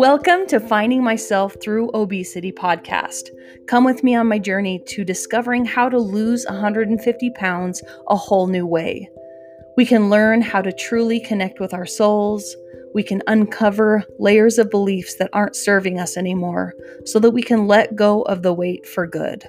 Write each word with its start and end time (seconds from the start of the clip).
Welcome 0.00 0.46
to 0.46 0.60
Finding 0.60 1.04
Myself 1.04 1.56
Through 1.62 1.90
Obesity 1.92 2.52
podcast. 2.52 3.28
Come 3.66 3.84
with 3.84 4.02
me 4.02 4.14
on 4.14 4.28
my 4.28 4.38
journey 4.38 4.82
to 4.86 5.04
discovering 5.04 5.66
how 5.66 5.90
to 5.90 5.98
lose 5.98 6.46
150 6.46 7.30
pounds 7.32 7.82
a 8.08 8.16
whole 8.16 8.46
new 8.46 8.64
way. 8.64 9.10
We 9.76 9.84
can 9.84 10.08
learn 10.08 10.40
how 10.40 10.62
to 10.62 10.72
truly 10.72 11.20
connect 11.20 11.60
with 11.60 11.74
our 11.74 11.84
souls. 11.84 12.56
We 12.94 13.02
can 13.02 13.22
uncover 13.26 14.02
layers 14.18 14.56
of 14.56 14.70
beliefs 14.70 15.16
that 15.16 15.28
aren't 15.34 15.54
serving 15.54 16.00
us 16.00 16.16
anymore 16.16 16.72
so 17.04 17.18
that 17.18 17.32
we 17.32 17.42
can 17.42 17.66
let 17.66 17.94
go 17.94 18.22
of 18.22 18.42
the 18.42 18.54
weight 18.54 18.86
for 18.86 19.06
good. 19.06 19.46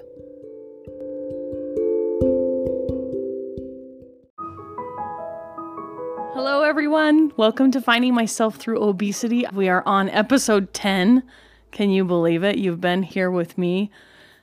Hello, 6.44 6.64
everyone. 6.64 7.32
Welcome 7.38 7.70
to 7.70 7.80
Finding 7.80 8.16
Myself 8.16 8.56
Through 8.56 8.82
Obesity. 8.82 9.46
We 9.54 9.70
are 9.70 9.84
on 9.86 10.10
episode 10.10 10.74
10. 10.74 11.22
Can 11.70 11.92
you 11.92 12.04
believe 12.04 12.44
it? 12.44 12.58
You've 12.58 12.82
been 12.82 13.04
here 13.04 13.30
with 13.30 13.60
me 13.60 13.92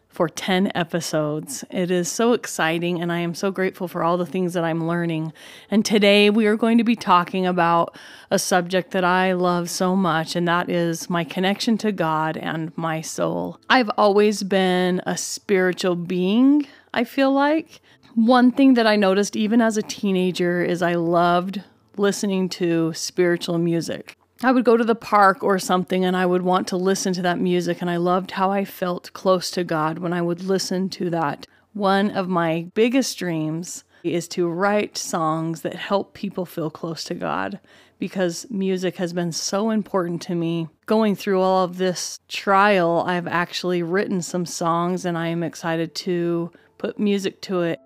for 0.06 0.28
10 0.28 0.70
episodes. 0.76 1.64
It 1.72 1.90
is 1.90 2.08
so 2.08 2.34
exciting, 2.34 3.02
and 3.02 3.10
I 3.10 3.18
am 3.18 3.34
so 3.34 3.50
grateful 3.50 3.88
for 3.88 4.04
all 4.04 4.16
the 4.16 4.24
things 4.24 4.52
that 4.52 4.62
I'm 4.62 4.86
learning. 4.86 5.32
And 5.72 5.84
today 5.84 6.30
we 6.30 6.46
are 6.46 6.54
going 6.54 6.78
to 6.78 6.84
be 6.84 6.94
talking 6.94 7.44
about 7.44 7.98
a 8.30 8.38
subject 8.38 8.92
that 8.92 9.02
I 9.02 9.32
love 9.32 9.68
so 9.68 9.96
much, 9.96 10.36
and 10.36 10.46
that 10.46 10.70
is 10.70 11.10
my 11.10 11.24
connection 11.24 11.76
to 11.78 11.90
God 11.90 12.36
and 12.36 12.70
my 12.78 13.00
soul. 13.00 13.58
I've 13.68 13.90
always 13.98 14.44
been 14.44 15.02
a 15.04 15.18
spiritual 15.18 15.96
being, 15.96 16.64
I 16.94 17.02
feel 17.02 17.32
like. 17.32 17.80
One 18.14 18.52
thing 18.52 18.74
that 18.74 18.86
I 18.86 18.94
noticed 18.94 19.34
even 19.34 19.60
as 19.60 19.76
a 19.76 19.82
teenager 19.82 20.62
is 20.62 20.80
I 20.80 20.94
loved 20.94 21.64
listening 21.98 22.48
to 22.50 22.92
spiritual 22.94 23.58
music. 23.58 24.16
I 24.42 24.52
would 24.52 24.64
go 24.64 24.76
to 24.76 24.84
the 24.84 24.94
park 24.94 25.42
or 25.42 25.58
something 25.58 26.04
and 26.04 26.16
I 26.16 26.24
would 26.24 26.42
want 26.42 26.68
to 26.68 26.76
listen 26.76 27.12
to 27.14 27.22
that 27.22 27.40
music, 27.40 27.80
and 27.80 27.90
I 27.90 27.96
loved 27.96 28.32
how 28.32 28.50
I 28.50 28.64
felt 28.64 29.12
close 29.12 29.50
to 29.52 29.64
God 29.64 29.98
when 29.98 30.12
I 30.12 30.22
would 30.22 30.42
listen 30.42 30.88
to 30.90 31.10
that. 31.10 31.46
One 31.72 32.10
of 32.10 32.28
my 32.28 32.70
biggest 32.74 33.18
dreams 33.18 33.84
is 34.04 34.28
to 34.28 34.48
write 34.48 34.96
songs 34.96 35.62
that 35.62 35.74
help 35.74 36.14
people 36.14 36.46
feel 36.46 36.70
close 36.70 37.02
to 37.04 37.14
God 37.14 37.58
because 37.98 38.46
music 38.48 38.96
has 38.96 39.12
been 39.12 39.32
so 39.32 39.70
important 39.70 40.22
to 40.22 40.34
me. 40.34 40.68
Going 40.86 41.16
through 41.16 41.40
all 41.40 41.64
of 41.64 41.78
this 41.78 42.20
trial, 42.28 43.04
I've 43.06 43.26
actually 43.26 43.82
written 43.82 44.22
some 44.22 44.46
songs 44.46 45.04
and 45.04 45.18
I 45.18 45.28
am 45.28 45.42
excited 45.42 45.94
to 45.96 46.52
put 46.78 46.98
music 46.98 47.40
to 47.42 47.62
it. 47.62 47.80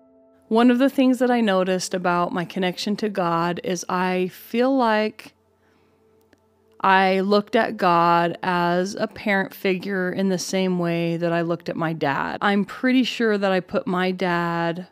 One 0.53 0.69
of 0.69 0.77
the 0.77 0.87
things 0.87 1.17
that 1.17 1.31
I 1.31 1.41
noticed 1.41 1.95
about 1.95 2.31
my 2.31 2.45
connection 2.45 2.95
to 2.97 3.09
God 3.09 3.59
is 3.63 3.83
I 3.89 4.27
feel 4.27 4.77
like 4.77 5.33
I 6.79 7.21
looked 7.21 7.55
at 7.55 7.75
God 7.75 8.37
as 8.43 8.93
a 8.93 9.07
parent 9.07 9.55
figure 9.55 10.11
in 10.11 10.29
the 10.29 10.37
same 10.37 10.77
way 10.77 11.17
that 11.17 11.33
I 11.33 11.41
looked 11.41 11.69
at 11.69 11.75
my 11.75 11.91
dad. 11.91 12.37
I'm 12.39 12.65
pretty 12.65 13.03
sure 13.03 13.35
that 13.35 13.51
I 13.51 13.61
put 13.61 13.87
my 13.87 14.11
dad 14.11 14.89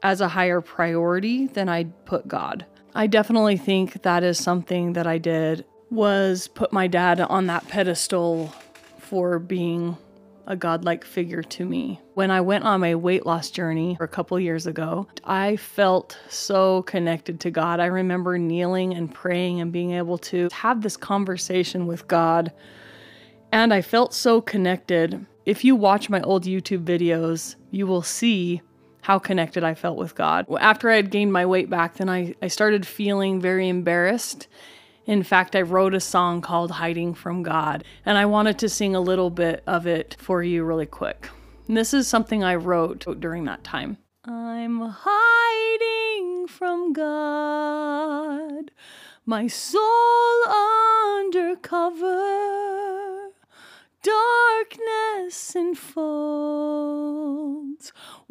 as 0.00 0.20
a 0.20 0.28
higher 0.28 0.60
priority 0.60 1.48
than 1.48 1.68
I 1.68 1.86
put 2.04 2.28
God. 2.28 2.64
I 2.94 3.08
definitely 3.08 3.56
think 3.56 4.02
that 4.02 4.22
is 4.22 4.38
something 4.38 4.92
that 4.92 5.08
I 5.08 5.18
did 5.18 5.64
was 5.90 6.46
put 6.46 6.72
my 6.72 6.86
dad 6.86 7.20
on 7.20 7.48
that 7.48 7.66
pedestal 7.66 8.54
for 8.98 9.40
being 9.40 9.98
a 10.46 10.56
godlike 10.56 11.04
figure 11.04 11.42
to 11.42 11.64
me. 11.64 12.00
When 12.14 12.30
I 12.30 12.40
went 12.40 12.64
on 12.64 12.80
my 12.80 12.94
weight 12.94 13.26
loss 13.26 13.50
journey 13.50 13.96
a 14.00 14.08
couple 14.08 14.38
years 14.38 14.66
ago, 14.66 15.06
I 15.24 15.56
felt 15.56 16.18
so 16.28 16.82
connected 16.82 17.40
to 17.40 17.50
God. 17.50 17.80
I 17.80 17.86
remember 17.86 18.38
kneeling 18.38 18.94
and 18.94 19.12
praying 19.12 19.60
and 19.60 19.72
being 19.72 19.92
able 19.92 20.18
to 20.18 20.48
have 20.52 20.82
this 20.82 20.96
conversation 20.96 21.86
with 21.86 22.08
God. 22.08 22.52
And 23.52 23.74
I 23.74 23.82
felt 23.82 24.14
so 24.14 24.40
connected. 24.40 25.26
If 25.46 25.64
you 25.64 25.76
watch 25.76 26.10
my 26.10 26.20
old 26.22 26.44
YouTube 26.44 26.84
videos, 26.84 27.56
you 27.70 27.86
will 27.86 28.02
see 28.02 28.62
how 29.02 29.18
connected 29.18 29.64
I 29.64 29.74
felt 29.74 29.96
with 29.96 30.14
God. 30.14 30.46
After 30.60 30.90
I 30.90 30.96
had 30.96 31.10
gained 31.10 31.32
my 31.32 31.46
weight 31.46 31.70
back, 31.70 31.94
then 31.96 32.08
I, 32.08 32.34
I 32.42 32.48
started 32.48 32.86
feeling 32.86 33.40
very 33.40 33.68
embarrassed 33.68 34.46
in 35.06 35.22
fact, 35.22 35.56
I 35.56 35.62
wrote 35.62 35.94
a 35.94 36.00
song 36.00 36.40
called 36.40 36.72
Hiding 36.72 37.14
from 37.14 37.42
God, 37.42 37.84
and 38.04 38.18
I 38.18 38.26
wanted 38.26 38.58
to 38.58 38.68
sing 38.68 38.94
a 38.94 39.00
little 39.00 39.30
bit 39.30 39.62
of 39.66 39.86
it 39.86 40.16
for 40.18 40.42
you 40.42 40.64
really 40.64 40.86
quick. 40.86 41.28
And 41.66 41.76
this 41.76 41.94
is 41.94 42.06
something 42.06 42.44
I 42.44 42.56
wrote 42.56 43.20
during 43.20 43.44
that 43.44 43.64
time. 43.64 43.98
I'm 44.24 44.80
hiding 44.80 46.46
from 46.48 46.92
God, 46.92 48.70
my 49.24 49.46
soul 49.46 50.46
under 50.48 51.56
cover. 51.56 53.30
Darkness 54.02 55.54
enfolds. 55.56 56.29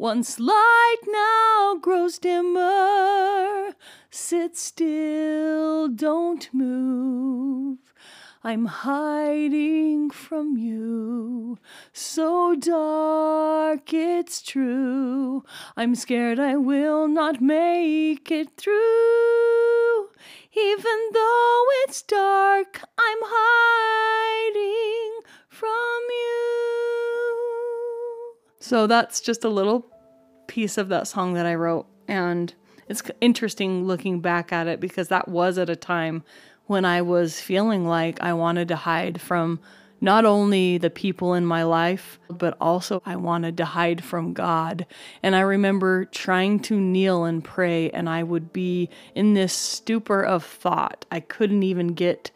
Once 0.00 0.40
light 0.40 0.96
now 1.08 1.76
grows 1.78 2.18
dimmer. 2.18 3.74
Sit 4.10 4.56
still, 4.56 5.88
don't 5.88 6.48
move. 6.54 7.76
I'm 8.42 8.64
hiding 8.64 10.08
from 10.08 10.56
you. 10.56 11.58
So 11.92 12.54
dark, 12.54 13.92
it's 13.92 14.40
true. 14.40 15.44
I'm 15.76 15.94
scared 15.94 16.40
I 16.40 16.56
will 16.56 17.06
not 17.06 17.42
make 17.42 18.30
it 18.30 18.56
through. 18.56 20.08
Even 20.56 20.98
though 21.12 21.64
it's 21.84 22.00
dark, 22.00 22.80
I'm 22.98 23.18
hiding 23.20 25.20
from 25.50 26.00
you. 26.08 26.59
So 28.70 28.86
that's 28.86 29.20
just 29.20 29.42
a 29.42 29.48
little 29.48 29.84
piece 30.46 30.78
of 30.78 30.90
that 30.90 31.08
song 31.08 31.34
that 31.34 31.44
I 31.44 31.56
wrote. 31.56 31.86
And 32.06 32.54
it's 32.86 33.02
interesting 33.20 33.84
looking 33.84 34.20
back 34.20 34.52
at 34.52 34.68
it 34.68 34.78
because 34.78 35.08
that 35.08 35.26
was 35.26 35.58
at 35.58 35.68
a 35.68 35.74
time 35.74 36.22
when 36.66 36.84
I 36.84 37.02
was 37.02 37.40
feeling 37.40 37.84
like 37.84 38.22
I 38.22 38.32
wanted 38.32 38.68
to 38.68 38.76
hide 38.76 39.20
from 39.20 39.58
not 40.00 40.24
only 40.24 40.78
the 40.78 40.88
people 40.88 41.34
in 41.34 41.44
my 41.46 41.64
life, 41.64 42.20
but 42.28 42.56
also 42.60 43.02
I 43.04 43.16
wanted 43.16 43.56
to 43.56 43.64
hide 43.64 44.04
from 44.04 44.34
God. 44.34 44.86
And 45.20 45.34
I 45.34 45.40
remember 45.40 46.04
trying 46.04 46.60
to 46.60 46.78
kneel 46.78 47.24
and 47.24 47.42
pray, 47.42 47.90
and 47.90 48.08
I 48.08 48.22
would 48.22 48.52
be 48.52 48.88
in 49.16 49.34
this 49.34 49.52
stupor 49.52 50.22
of 50.22 50.44
thought. 50.44 51.06
I 51.10 51.18
couldn't 51.18 51.64
even 51.64 51.88
get 51.88 52.30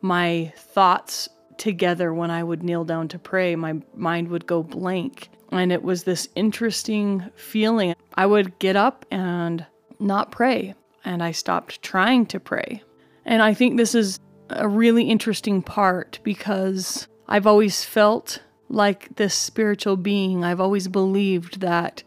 my 0.00 0.50
thoughts 0.56 1.28
together 1.58 2.14
when 2.14 2.30
I 2.30 2.42
would 2.42 2.62
kneel 2.62 2.86
down 2.86 3.08
to 3.08 3.18
pray. 3.18 3.54
My 3.54 3.82
mind 3.94 4.28
would 4.28 4.46
go 4.46 4.62
blank. 4.62 5.28
And 5.50 5.72
it 5.72 5.82
was 5.82 6.04
this 6.04 6.28
interesting 6.34 7.30
feeling. 7.34 7.94
I 8.14 8.26
would 8.26 8.58
get 8.58 8.76
up 8.76 9.06
and 9.10 9.64
not 9.98 10.30
pray, 10.30 10.74
and 11.04 11.22
I 11.22 11.32
stopped 11.32 11.82
trying 11.82 12.26
to 12.26 12.40
pray. 12.40 12.82
And 13.24 13.42
I 13.42 13.54
think 13.54 13.76
this 13.76 13.94
is 13.94 14.20
a 14.50 14.68
really 14.68 15.04
interesting 15.04 15.62
part 15.62 16.18
because 16.22 17.08
I've 17.28 17.46
always 17.46 17.84
felt 17.84 18.42
like 18.68 19.16
this 19.16 19.34
spiritual 19.34 19.96
being. 19.96 20.44
I've 20.44 20.60
always 20.60 20.88
believed 20.88 21.60
that 21.60 22.02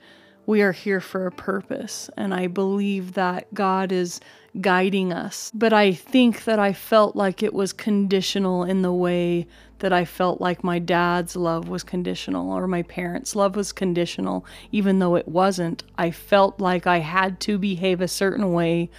we 0.45 0.61
are 0.61 0.71
here 0.71 0.99
for 0.99 1.27
a 1.27 1.31
purpose, 1.31 2.09
and 2.17 2.33
I 2.33 2.47
believe 2.47 3.13
that 3.13 3.53
God 3.53 3.91
is 3.91 4.19
guiding 4.59 5.13
us. 5.13 5.51
But 5.53 5.71
I 5.71 5.93
think 5.93 6.43
that 6.43 6.59
I 6.59 6.73
felt 6.73 7.15
like 7.15 7.41
it 7.41 7.53
was 7.53 7.71
conditional 7.71 8.63
in 8.63 8.81
the 8.81 8.91
way 8.91 9.47
that 9.79 9.93
I 9.93 10.05
felt 10.05 10.41
like 10.41 10.63
my 10.63 10.79
dad's 10.79 11.35
love 11.35 11.67
was 11.67 11.83
conditional 11.83 12.51
or 12.51 12.67
my 12.67 12.83
parents' 12.83 13.35
love 13.35 13.55
was 13.55 13.71
conditional, 13.71 14.45
even 14.71 14.99
though 14.99 15.15
it 15.15 15.27
wasn't. 15.27 15.83
I 15.97 16.11
felt 16.11 16.59
like 16.59 16.85
I 16.85 16.99
had 16.99 17.39
to 17.41 17.57
behave 17.57 18.01
a 18.01 18.07
certain 18.07 18.53
way 18.53 18.89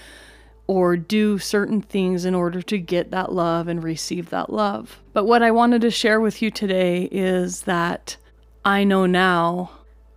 or 0.66 0.96
do 0.96 1.38
certain 1.38 1.82
things 1.82 2.24
in 2.24 2.34
order 2.34 2.62
to 2.62 2.78
get 2.78 3.10
that 3.10 3.32
love 3.32 3.68
and 3.68 3.82
receive 3.82 4.30
that 4.30 4.50
love. 4.50 5.00
But 5.12 5.24
what 5.26 5.42
I 5.42 5.50
wanted 5.50 5.82
to 5.82 5.90
share 5.90 6.20
with 6.20 6.40
you 6.40 6.50
today 6.50 7.08
is 7.12 7.62
that 7.62 8.16
I 8.64 8.84
know 8.84 9.06
now 9.06 9.70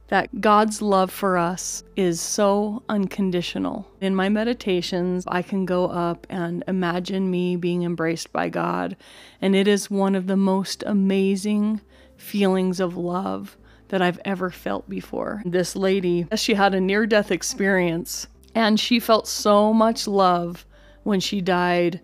that 0.07 0.39
God's 0.39 0.81
love 0.81 1.11
for 1.11 1.37
us 1.37 1.83
is 1.95 2.21
so 2.21 2.83
unconditional. 2.89 3.87
In 4.01 4.15
my 4.15 4.29
meditations, 4.29 5.23
I 5.27 5.41
can 5.41 5.65
go 5.65 5.87
up 5.87 6.27
and 6.29 6.63
imagine 6.67 7.31
me 7.31 7.55
being 7.55 7.83
embraced 7.83 8.31
by 8.31 8.49
God, 8.49 8.95
and 9.41 9.55
it 9.55 9.67
is 9.67 9.89
one 9.89 10.15
of 10.15 10.27
the 10.27 10.37
most 10.37 10.83
amazing 10.85 11.81
feelings 12.17 12.79
of 12.79 12.95
love 12.95 13.57
that 13.87 14.01
I've 14.01 14.19
ever 14.25 14.49
felt 14.49 14.89
before. 14.89 15.41
This 15.45 15.75
lady, 15.75 16.27
she 16.35 16.53
had 16.53 16.75
a 16.75 16.81
near 16.81 17.05
death 17.05 17.31
experience, 17.31 18.27
and 18.53 18.79
she 18.79 18.99
felt 18.99 19.27
so 19.27 19.73
much 19.73 20.07
love 20.07 20.65
when 21.03 21.19
she 21.19 21.41
died 21.41 22.01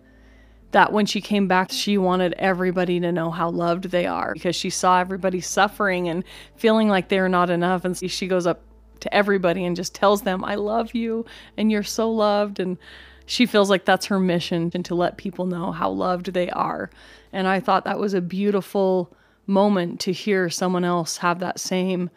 that 0.72 0.92
when 0.92 1.06
she 1.06 1.20
came 1.20 1.46
back, 1.46 1.70
she 1.70 1.96
wanted 1.96 2.34
everybody 2.34 2.98
to 3.00 3.12
know 3.12 3.30
how 3.30 3.50
loved 3.50 3.84
they 3.84 4.06
are 4.06 4.32
because 4.34 4.56
she 4.56 4.70
saw 4.70 4.98
everybody 5.00 5.40
suffering 5.40 6.08
and 6.08 6.24
feeling 6.56 6.88
like 6.88 7.08
they're 7.08 7.28
not 7.28 7.50
enough. 7.50 7.84
And 7.84 8.10
she 8.10 8.26
goes 8.26 8.46
up 8.46 8.62
to 9.00 9.14
everybody 9.14 9.64
and 9.64 9.76
just 9.76 9.94
tells 9.94 10.22
them, 10.22 10.44
I 10.44 10.54
love 10.54 10.94
you 10.94 11.24
and 11.56 11.70
you're 11.70 11.82
so 11.82 12.10
loved. 12.10 12.58
And 12.58 12.78
she 13.26 13.46
feels 13.46 13.70
like 13.70 13.84
that's 13.84 14.06
her 14.06 14.18
mission 14.18 14.70
and 14.74 14.84
to 14.86 14.94
let 14.94 15.16
people 15.16 15.46
know 15.46 15.72
how 15.72 15.90
loved 15.90 16.32
they 16.32 16.50
are. 16.50 16.90
And 17.32 17.46
I 17.46 17.60
thought 17.60 17.84
that 17.84 17.98
was 17.98 18.14
a 18.14 18.20
beautiful 18.20 19.14
moment 19.46 20.00
to 20.00 20.12
hear 20.12 20.48
someone 20.50 20.84
else 20.84 21.18
have 21.18 21.40
that 21.40 21.60
same 21.60 22.10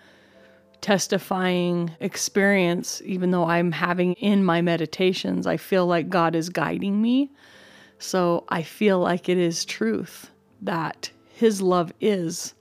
testifying 0.81 1.91
experience, 1.99 3.01
even 3.05 3.31
though 3.31 3.45
I'm 3.45 3.71
having 3.71 4.13
in 4.13 4.45
my 4.45 4.61
meditations, 4.61 5.47
I 5.47 5.57
feel 5.57 5.87
like 5.87 6.09
God 6.09 6.35
is 6.35 6.49
guiding 6.49 7.01
me. 7.01 7.31
So 8.05 8.45
I 8.49 8.61
feel 8.61 8.99
like 8.99 9.27
it 9.29 9.37
is 9.37 9.65
truth 9.65 10.29
that 10.61 11.09
His 11.33 11.61
love 11.61 11.91
is 11.99 12.53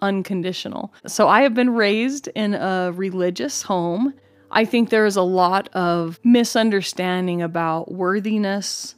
unconditional. 0.00 0.92
So 1.06 1.28
I 1.28 1.42
have 1.42 1.54
been 1.54 1.70
raised 1.70 2.28
in 2.28 2.54
a 2.54 2.92
religious 2.94 3.62
home. 3.62 4.14
I 4.50 4.64
think 4.64 4.88
there 4.88 5.06
is 5.06 5.16
a 5.16 5.22
lot 5.22 5.68
of 5.74 6.18
misunderstanding 6.24 7.42
about 7.42 7.92
worthiness 7.92 8.94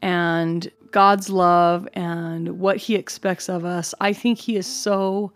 and 0.00 0.70
God's 0.90 1.28
love 1.28 1.86
and 1.92 2.58
what 2.58 2.78
He 2.78 2.94
expects 2.94 3.48
of 3.48 3.64
us. 3.64 3.94
I 4.00 4.12
think 4.12 4.38
He 4.38 4.56
is 4.56 4.66
so 4.66 5.32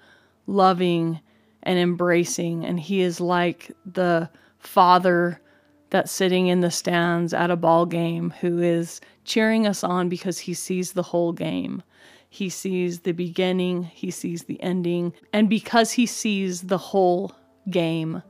loving 0.47 1.21
and 1.62 1.79
embracing, 1.79 2.64
and 2.64 2.81
He 2.81 3.03
is 3.03 3.21
like 3.21 3.71
the 3.85 4.31
father 4.59 5.41
that's 5.90 6.12
sitting 6.12 6.49
in 6.49 6.61
the 6.61 6.70
stands 6.70 7.32
at 7.32 7.50
a 7.50 7.56
ball 7.56 7.87
game 7.87 8.31
who 8.40 8.61
is 8.61 9.00
cheering 9.25 9.67
us 9.67 9.82
on 9.82 10.08
because 10.08 10.38
He 10.38 10.55
sees 10.55 10.93
the 10.93 11.02
whole 11.02 11.32
game. 11.32 11.82
He 12.31 12.49
sees 12.49 13.00
the 13.00 13.12
beginning, 13.12 13.85
He 13.85 14.11
sees 14.11 14.44
the 14.44 14.62
ending, 14.62 15.12
and 15.32 15.49
because 15.49 15.93
He 15.93 16.06
sees 16.06 16.62
the 16.62 16.79
whole 16.79 17.32
game, 17.70 18.23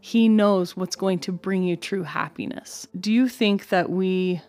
He 0.00 0.28
knows 0.28 0.76
what's 0.76 0.96
going 0.96 1.18
to 1.20 1.32
bring 1.32 1.62
you 1.62 1.76
true 1.76 2.04
happiness. 2.04 2.86
Do 2.98 3.12
you 3.12 3.28
think 3.28 3.68
that 3.68 3.90
we 3.90 4.42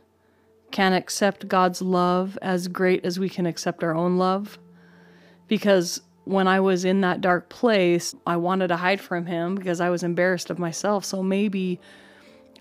can 0.74 0.92
accept 0.92 1.48
God's 1.48 1.84
love 1.84 2.38
as 2.42 2.68
great 2.68 3.06
as 3.06 3.20
we 3.20 3.30
can 3.30 3.46
accept 3.46 3.84
our 3.84 3.94
own 3.94 4.18
love. 4.18 4.58
Because 5.48 6.02
when 6.26 6.48
I 6.48 6.60
was 6.60 6.84
in 6.84 7.02
that 7.02 7.22
dark 7.22 7.48
place, 7.48 8.16
I 8.26 8.38
wanted 8.38 8.70
to 8.70 8.78
hide 8.78 9.00
from 9.00 9.28
Him 9.28 9.54
because 9.54 9.80
I 9.80 9.92
was 9.92 10.02
embarrassed 10.02 10.50
of 10.50 10.58
myself. 10.58 11.06
So 11.06 11.22
maybe 11.22 11.80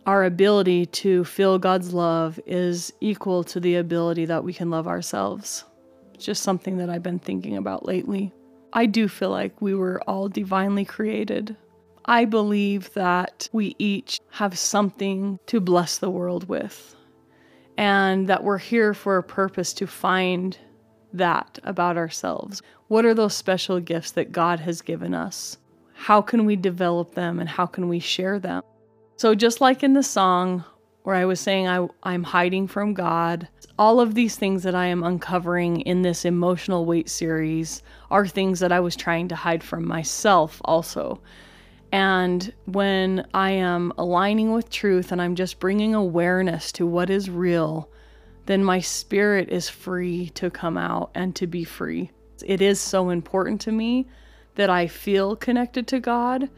our 0.07 0.25
ability 0.25 0.87
to 0.87 1.25
feel 1.25 1.59
God's 1.59 1.95
love 1.95 2.41
is 2.47 2.93
equal 3.01 3.45
to 3.45 3.61
the 3.61 3.77
ability 3.77 4.25
that 4.27 4.43
we 4.43 4.53
can 4.53 4.71
love 4.71 4.89
ourselves. 4.89 5.65
It's 6.15 6.25
just 6.25 6.43
something 6.43 6.79
that 6.79 6.91
I've 6.91 7.03
been 7.03 7.19
thinking 7.19 7.57
about 7.57 7.87
lately. 7.87 8.33
I 8.73 8.87
do 8.87 9.07
feel 9.07 9.31
like 9.31 9.61
we 9.61 9.75
were 9.75 10.01
all 10.09 10.29
divinely 10.29 10.85
created. 10.85 11.57
I 12.05 12.25
believe 12.25 12.93
that 12.95 13.49
we 13.53 13.77
each 13.79 14.19
have 14.31 14.59
something 14.59 15.39
to 15.47 15.61
bless 15.61 15.99
the 15.99 16.11
world 16.11 16.49
with 16.49 16.97
and 17.79 18.29
that 18.29 18.43
we're 18.43 18.59
here 18.59 18.95
for 18.95 19.19
a 19.19 19.23
purpose 19.23 19.73
to 19.75 19.87
find 19.87 20.59
that 21.13 21.59
about 21.63 21.97
ourselves. 21.97 22.61
What 22.89 23.05
are 23.05 23.15
those 23.15 23.35
special 23.35 23.79
gifts 23.79 24.11
that 24.13 24.33
God 24.33 24.61
has 24.61 24.83
given 24.83 25.15
us? 25.15 25.59
How 25.95 26.21
can 26.21 26.45
we 26.45 26.57
develop 26.57 27.15
them 27.15 27.39
and 27.39 27.49
how 27.49 27.67
can 27.67 27.89
we 27.89 28.01
share 28.01 28.41
them? 28.41 28.63
So, 29.23 29.37
just 29.37 29.61
like 29.61 29.85
in 29.85 29.93
the 29.93 30.03
song 30.03 30.65
where 31.05 31.15
I 31.15 31.27
was 31.27 31.39
saying 31.39 31.69
I, 31.69 31.87
I'm 32.03 32.25
hiding 32.25 32.67
from 32.67 32.93
God, 32.93 33.47
all 33.79 34.01
of 34.01 34.17
these 34.17 34.35
things 34.35 34.65
that 34.65 34.75
I 34.75 34.87
am 34.87 35.05
uncovering 35.05 35.83
in 35.83 36.03
this 36.03 36.25
emotional 36.25 36.87
weight 36.87 37.09
series 37.09 37.85
are 38.11 38.27
things 38.27 38.59
that 38.59 38.73
I 38.73 38.81
was 38.81 38.97
trying 38.97 39.29
to 39.29 39.37
hide 39.37 39.63
from 39.63 39.87
myself 39.87 40.61
also. 40.65 41.21
And 41.93 42.53
when 42.65 43.25
I 43.33 43.53
am 43.53 43.93
aligning 43.97 44.51
with 44.51 44.71
truth 44.71 45.13
and 45.13 45.23
I'm 45.23 45.37
just 45.37 45.61
bringing 45.61 45.95
awareness 45.95 46.73
to 46.73 46.85
what 46.85 47.09
is 47.09 47.31
real, 47.31 47.89
then 48.47 48.65
my 48.65 48.81
spirit 48.81 49.51
is 49.51 49.69
free 49.69 50.31
to 50.31 50.51
come 50.51 50.77
out 50.77 51.13
and 51.15 51.37
to 51.37 51.47
be 51.47 51.63
free. 51.63 52.11
It 52.45 52.61
is 52.61 52.81
so 52.81 53.11
important 53.11 53.61
to 53.61 53.71
me 53.71 54.09
that 54.57 54.69
I 54.69 54.89
feel 54.89 55.37
connected 55.37 55.87
to 55.87 56.01
God. 56.01 56.51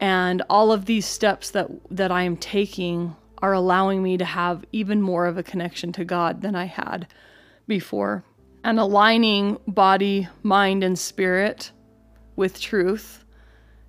And 0.00 0.42
all 0.50 0.72
of 0.72 0.86
these 0.86 1.06
steps 1.06 1.50
that, 1.50 1.68
that 1.90 2.10
I 2.10 2.22
am 2.22 2.36
taking 2.36 3.16
are 3.38 3.52
allowing 3.52 4.02
me 4.02 4.16
to 4.16 4.24
have 4.24 4.64
even 4.72 5.02
more 5.02 5.26
of 5.26 5.38
a 5.38 5.42
connection 5.42 5.92
to 5.92 6.04
God 6.04 6.40
than 6.40 6.54
I 6.54 6.64
had 6.64 7.06
before. 7.66 8.24
And 8.62 8.80
aligning 8.80 9.58
body, 9.66 10.28
mind, 10.42 10.82
and 10.82 10.98
spirit 10.98 11.70
with 12.36 12.60
truth 12.60 13.24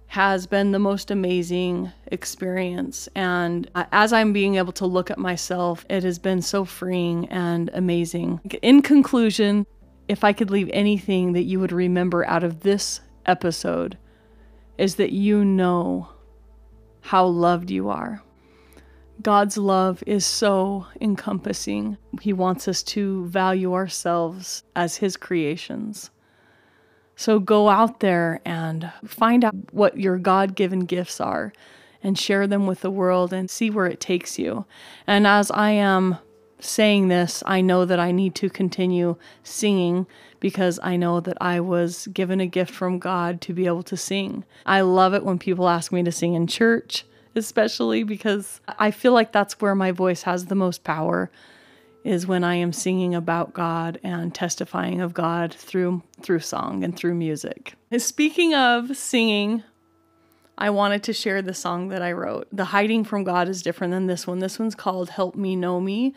has 0.08 0.48
been 0.48 0.72
the 0.72 0.80
most 0.80 1.12
amazing 1.12 1.92
experience. 2.08 3.10
And 3.16 3.70
as 3.92 4.14
I'm 4.14 4.34
being 4.34 4.56
able 4.56 4.72
to 4.74 4.86
look 4.86 5.10
at 5.10 5.18
myself, 5.18 5.86
it 5.90 6.04
has 6.04 6.20
been 6.20 6.42
so 6.42 6.64
freeing 6.64 7.28
and 7.30 7.70
amazing. 7.74 8.40
In 8.62 8.82
conclusion, 8.82 9.66
if 10.08 10.24
I 10.24 10.34
could 10.34 10.52
leave 10.52 10.70
anything 10.72 11.34
that 11.34 11.44
you 11.44 11.60
would 11.60 11.72
remember 11.72 12.26
out 12.28 12.44
of 12.44 12.62
this 12.62 13.02
episode, 13.26 13.98
is 14.78 14.96
that 14.96 15.12
you 15.12 15.44
know 15.46 16.10
how 17.02 17.26
loved 17.26 17.70
you 17.70 17.90
are. 17.90 18.22
God's 19.22 19.58
love 19.58 20.04
is 20.06 20.26
so 20.26 20.88
encompassing. 21.00 21.98
He 22.22 22.34
wants 22.34 22.68
us 22.68 22.84
to 22.84 23.26
value 23.28 23.74
ourselves 23.74 24.64
as 24.76 24.98
His 24.98 25.16
creations. 25.16 26.10
So 27.16 27.40
go 27.40 27.70
out 27.70 28.02
there 28.02 28.42
and 28.44 28.92
find 29.06 29.46
out 29.46 29.56
what 29.72 29.98
your 29.98 30.18
God 30.18 30.56
given 30.56 30.82
gifts 30.82 31.22
are 31.22 31.54
and 32.04 32.20
share 32.20 32.46
them 32.46 32.68
with 32.68 32.82
the 32.82 32.92
world 32.92 33.32
and 33.32 33.50
see 33.50 33.70
where 33.70 33.88
it 33.88 34.00
takes 34.00 34.38
you. 34.38 34.66
And 35.08 35.26
as 35.26 35.50
I 35.50 35.72
am 35.72 36.18
saying 36.60 37.08
this, 37.08 37.44
I 37.46 37.62
know 37.62 37.86
that 37.86 38.00
I 38.00 38.12
need 38.12 38.36
to 38.36 38.50
continue 38.50 39.16
singing 39.44 40.08
because 40.40 40.80
I 40.84 40.96
know 40.96 41.20
that 41.20 41.38
I 41.42 41.60
was 41.60 42.08
given 42.08 42.40
a 42.40 42.48
gift 42.48 42.74
from 42.74 43.00
God 43.00 43.42
to 43.42 43.54
be 43.54 43.66
able 43.66 43.84
to 43.84 43.98
sing. 43.98 44.44
I 44.66 44.82
love 44.82 45.14
it 45.14 45.24
when 45.24 45.40
people 45.40 45.68
ask 45.68 45.92
me 45.92 46.04
to 46.04 46.12
sing 46.12 46.34
in 46.34 46.48
church, 46.48 47.06
especially 47.36 48.04
because 48.04 48.62
I 48.80 48.92
feel 48.92 49.12
like 49.12 49.32
that's 49.32 49.60
where 49.60 49.76
my 49.76 49.92
voice 49.92 50.24
has 50.24 50.46
the 50.46 50.56
most 50.56 50.84
power 50.84 51.32
is 52.04 52.28
when 52.28 52.44
I 52.44 52.56
am 52.56 52.72
singing 52.72 53.16
about 53.16 53.54
God 53.54 54.00
and 54.04 54.34
testifying 54.34 55.02
of 55.02 55.14
God 55.16 55.52
through 55.54 56.04
through 56.22 56.40
song 56.40 56.84
and 56.84 56.96
through 56.96 57.16
music. 57.16 57.74
Speaking 57.98 58.54
of 58.54 58.96
singing, 58.96 59.64
I 60.58 60.70
wanted 60.70 61.04
to 61.04 61.14
share 61.14 61.42
the 61.42 61.54
song 61.54 61.90
that 61.90 62.02
I 62.02 62.12
wrote. 62.12 62.48
The 62.52 62.66
hiding 62.66 63.04
from 63.04 63.24
God 63.24 63.50
is 63.50 63.62
different 63.62 63.92
than 63.92 64.08
this 64.08 64.26
one. 64.26 64.40
This 64.40 64.58
one's 64.58 64.76
called 64.76 65.10
Help 65.10 65.36
Me 65.36 65.56
Know 65.56 65.82
Me. 65.82 66.14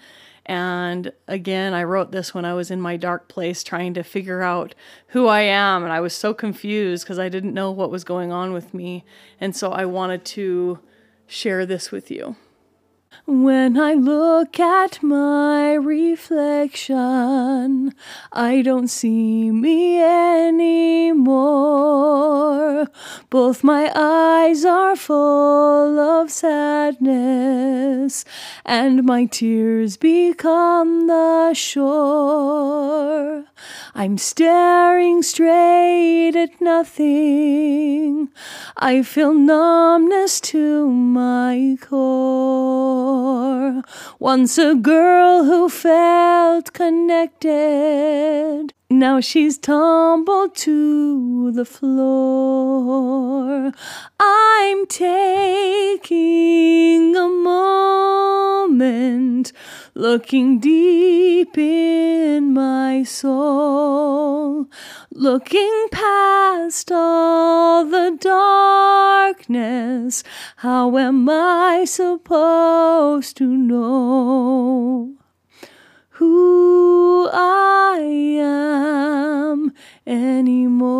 And 0.46 1.12
again, 1.26 1.74
I 1.74 1.82
wrote 1.82 2.10
this 2.10 2.32
when 2.32 2.44
I 2.44 2.54
was 2.54 2.70
in 2.70 2.80
my 2.80 2.96
dark 2.96 3.28
place 3.28 3.62
trying 3.62 3.94
to 3.94 4.02
figure 4.02 4.40
out 4.40 4.74
who 5.08 5.26
I 5.26 5.40
am. 5.40 5.82
And 5.82 5.92
I 5.92 6.00
was 6.00 6.14
so 6.14 6.32
confused 6.32 7.04
because 7.04 7.18
I 7.18 7.28
didn't 7.28 7.52
know 7.52 7.70
what 7.70 7.90
was 7.90 8.04
going 8.04 8.32
on 8.32 8.52
with 8.52 8.72
me. 8.72 9.04
And 9.40 9.54
so 9.54 9.72
I 9.72 9.84
wanted 9.84 10.24
to 10.26 10.78
share 11.26 11.66
this 11.66 11.90
with 11.90 12.10
you. 12.10 12.36
When 13.30 13.76
I 13.78 13.92
look 13.92 14.58
at 14.58 15.02
my 15.02 15.74
reflection, 15.74 16.94
I 18.32 18.62
don't 18.62 18.88
see 18.88 19.50
me 19.50 20.02
anymore. 20.02 21.28
Both 23.28 23.62
my 23.62 23.92
eyes 23.94 24.64
are 24.64 24.96
full 24.96 26.00
of 26.00 26.30
sadness, 26.30 28.24
and 28.64 29.04
my 29.04 29.26
tears 29.26 29.98
become 29.98 31.06
the 31.06 31.52
shore. 31.52 33.47
I'm 33.94 34.18
staring 34.18 35.22
straight 35.22 36.36
at 36.36 36.60
nothing. 36.60 38.28
I 38.76 39.02
feel 39.02 39.34
numbness 39.34 40.40
to 40.52 40.88
my 40.88 41.76
core. 41.80 43.82
Once 44.18 44.58
a 44.58 44.74
girl 44.74 45.44
who 45.44 45.68
felt 45.68 46.72
connected. 46.72 48.74
Now 48.90 49.20
she's 49.20 49.58
tumbled 49.58 50.54
to 50.64 51.52
the 51.52 51.66
floor. 51.66 53.70
I'm 54.18 54.86
taking 54.86 57.14
a 57.14 57.28
moment, 57.28 59.52
looking 59.94 60.58
deep 60.58 61.58
in 61.58 62.54
my 62.54 63.02
soul, 63.02 64.70
looking 65.12 65.88
past 65.92 66.90
all 66.90 67.84
the 67.84 68.16
darkness. 68.18 70.24
How 70.56 70.96
am 70.96 71.28
I 71.28 71.84
supposed 71.84 73.36
to 73.36 73.44
know? 73.44 75.17
Who 76.18 77.30
I 77.32 78.00
am 78.40 79.72
anymore. 80.04 80.98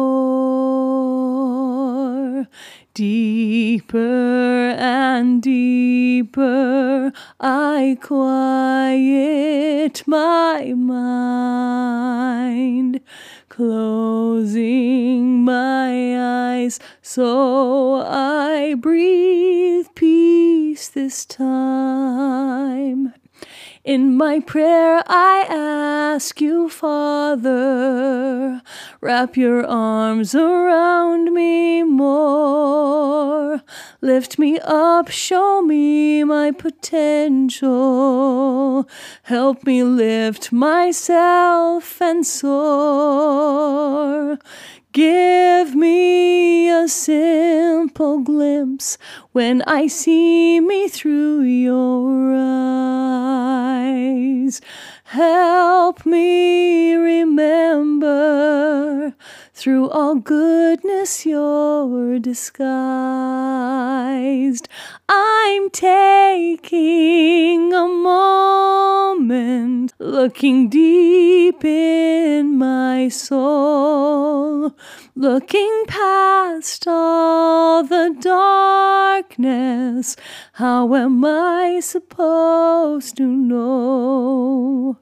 Deeper 2.95 4.77
and 4.79 5.43
deeper 5.43 7.13
I 7.41 7.99
quiet 8.01 10.05
my 10.07 10.73
mind, 10.77 13.01
closing 13.49 15.45
my 15.45 16.61
eyes 16.61 16.79
so 17.03 18.05
I 18.07 18.75
breathe 18.75 19.89
peace 19.97 20.89
this 20.89 21.27
time. 21.27 23.15
In 23.89 24.17
my 24.19 24.41
prayer, 24.41 25.03
I 25.07 25.47
ask 25.49 26.43
you, 26.43 26.69
Father, 26.69 28.61
wrap 29.01 29.35
your 29.35 29.65
arms 29.65 30.35
around 30.35 31.33
me 31.33 31.83
more. 31.85 33.63
Lift 34.03 34.39
me 34.39 34.59
up, 34.59 35.09
show 35.09 35.63
me 35.63 36.23
my 36.23 36.51
potential. 36.51 37.67
Help 39.23 39.65
me 39.65 39.83
lift 39.83 40.53
myself 40.53 42.03
and 42.03 42.27
soar. 42.27 43.59
Give 44.99 45.77
me 45.77 46.69
a 46.69 46.89
simple 46.89 48.19
glimpse 48.19 48.99
when 49.31 49.63
I 49.63 49.87
see 49.87 50.59
me 50.59 50.89
through 50.89 51.43
your 51.43 52.35
eyes. 52.35 53.81
Help 55.05 56.05
me 56.05 56.95
remember 56.95 58.09
through 59.59 59.91
all 59.91 60.15
goodness 60.15 61.27
you're 61.27 62.21
disguised. 62.21 62.69
I'm 65.09 65.69
taking 65.71 67.75
a 67.75 67.89
moment, 67.89 69.95
looking 69.99 70.69
deep 70.69 71.65
in 71.65 72.57
my 72.57 73.09
soul, 73.09 74.77
looking 75.17 75.83
past 75.89 76.87
all 76.87 77.83
the 77.83 78.17
darkness. 78.21 80.15
How 80.53 80.95
am 80.95 81.25
I 81.25 81.81
supposed 81.81 83.17
to 83.17 83.27
know? 83.27 84.99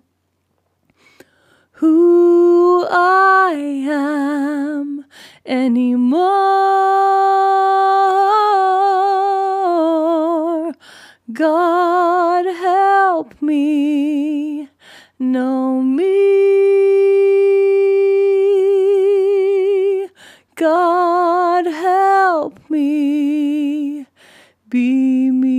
Who 1.77 2.87
I 2.91 3.53
am 3.87 5.05
anymore. 5.45 6.27
God 11.33 12.47
help 12.47 13.43
me 13.43 14.69
know 15.19 15.83
me. 15.83 16.07
God 20.55 21.67
help 21.67 22.59
me 22.71 24.07
be 24.71 25.31
me. 25.31 25.57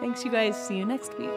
Thanks, 0.00 0.24
you 0.26 0.30
guys. 0.30 0.56
See 0.56 0.76
you 0.76 0.84
next 0.84 1.18
week. 1.18 1.35